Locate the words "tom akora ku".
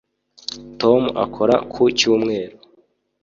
0.79-1.83